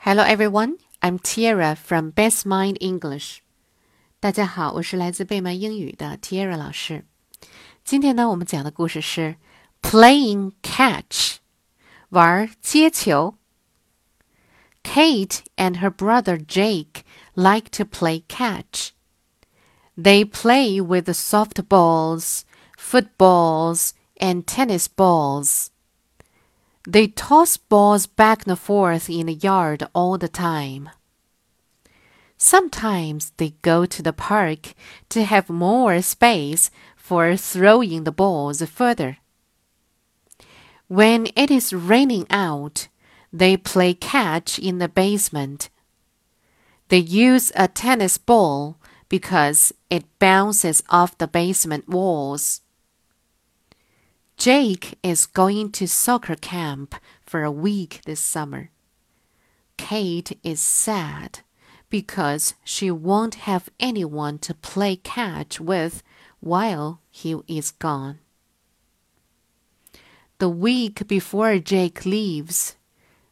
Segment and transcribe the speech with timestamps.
[0.00, 3.39] Hello everyone, I'm Tiara from Best Mind English.
[4.19, 7.05] 大家好，我是来自贝曼英语的 Tiara 老师。
[7.83, 9.35] 今天呢，我们讲的故事是
[9.81, 11.37] Playing Catch，
[12.09, 13.35] 玩接球。
[14.83, 17.03] Kate and her brother Jake
[17.35, 18.89] like to play catch.
[19.95, 22.41] They play with softballs,
[22.77, 25.67] footballs, and tennis balls.
[26.87, 30.89] They toss balls back and forth in the yard all the time.
[32.37, 34.73] Sometimes they go to the park
[35.09, 39.17] to have more space for throwing the balls further.
[40.87, 42.87] When it is raining out,
[43.31, 45.69] they play catch in the basement.
[46.89, 48.77] They use a tennis ball
[49.07, 52.61] because it bounces off the basement walls.
[54.41, 58.71] Jake is going to soccer camp for a week this summer.
[59.77, 61.41] Kate is sad
[61.91, 66.01] because she won't have anyone to play catch with
[66.39, 68.17] while he is gone.
[70.39, 72.77] The week before Jake leaves,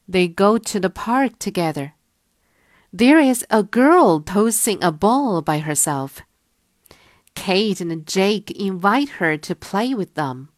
[0.08, 1.96] they go to the park together.
[2.94, 6.22] There is a girl tossing a ball by herself.
[7.34, 10.50] Kate and Jake invite her to play with them.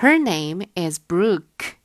[0.00, 1.78] Her name is Brooke.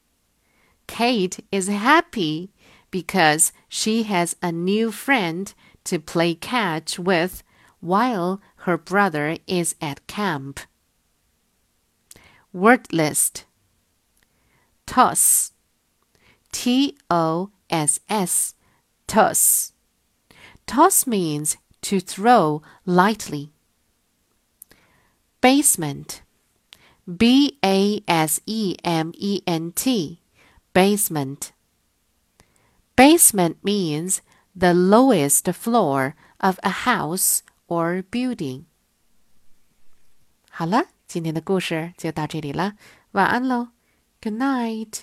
[0.85, 2.51] Kate is happy
[2.91, 5.53] because she has a new friend
[5.85, 7.41] to play catch with
[7.79, 10.59] while her brother is at camp.
[12.51, 13.45] Word list
[14.85, 15.53] Toss
[16.51, 18.55] T O S S
[19.07, 19.71] Toss
[20.67, 23.53] Toss means to throw lightly.
[25.39, 26.23] Basement
[27.10, 30.18] B A S E M E N T,
[30.72, 31.52] basement.
[32.96, 34.22] Basement means
[34.54, 38.64] the lowest floor of a house or building.
[40.50, 42.74] 好了，今天的故事就到这里了，
[43.12, 43.68] 晚安喽，
[44.22, 45.02] Good night。